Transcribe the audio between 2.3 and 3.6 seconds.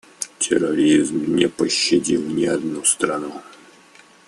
одну страну.